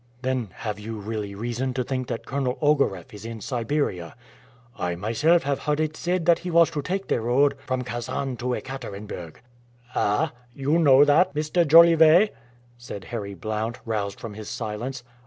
[0.23, 4.15] "Then have you really reason to think that Colonel Ogareff is in Siberia?"
[4.75, 8.35] "I myself have heard it said that he was to take the road from Kasan
[8.37, 9.35] to Ekaterenburg."
[9.93, 10.31] "Ah!
[10.55, 11.67] you know that, Mr.
[11.67, 12.33] Jolivet?"
[12.79, 15.03] said Harry Blount, roused from his silence.